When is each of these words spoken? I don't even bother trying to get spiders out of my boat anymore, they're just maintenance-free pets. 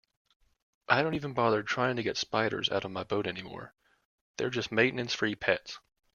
I 0.89 1.03
don't 1.03 1.13
even 1.13 1.35
bother 1.35 1.61
trying 1.61 1.97
to 1.97 2.01
get 2.01 2.17
spiders 2.17 2.71
out 2.71 2.85
of 2.85 2.89
my 2.89 3.03
boat 3.03 3.27
anymore, 3.27 3.75
they're 4.37 4.49
just 4.49 4.71
maintenance-free 4.71 5.35
pets. 5.35 5.77